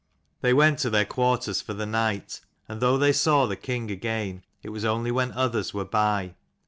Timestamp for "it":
4.63-4.69